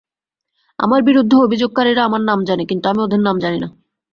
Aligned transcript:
আমার 0.79 1.01
বিরুদ্ধে 1.01 1.35
অভিযোগকারীরা 1.37 2.01
আমার 2.03 2.21
নাম 2.21 2.39
জানে, 2.43 2.63
কিন্তু 2.65 2.85
আমি 2.89 2.99
ওদের 3.01 3.19
নাম 3.19 3.35
জানি 3.39 3.57
না। 3.59 3.67